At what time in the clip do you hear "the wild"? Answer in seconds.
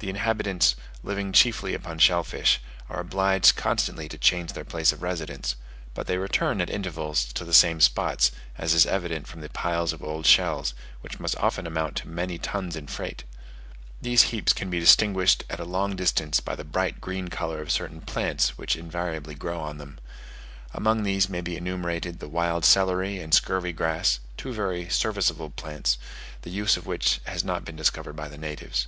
22.20-22.64